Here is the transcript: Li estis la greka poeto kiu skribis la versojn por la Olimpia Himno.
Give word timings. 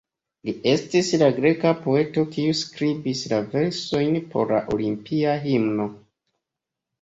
Li 0.47 0.53
estis 0.69 1.09
la 1.23 1.27
greka 1.39 1.73
poeto 1.83 2.23
kiu 2.37 2.55
skribis 2.61 3.21
la 3.35 3.39
versojn 3.53 4.19
por 4.33 4.55
la 4.57 4.63
Olimpia 4.79 5.37
Himno. 5.47 5.89